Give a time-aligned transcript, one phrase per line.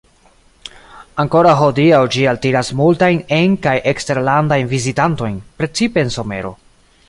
[1.23, 6.57] Ankoraŭ hodiaŭ ĝi altiras multajn en- kaj eksterlandajn vizitantojn, precipe en somero.